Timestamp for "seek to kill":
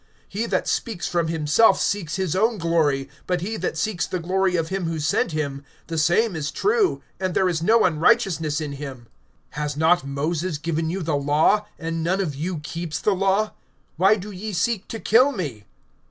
14.53-15.33